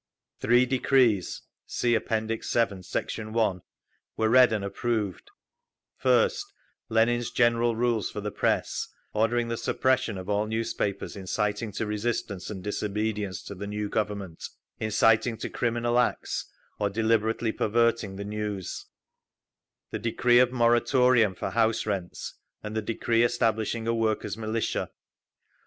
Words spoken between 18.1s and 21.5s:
the news; the Decree of Moratorium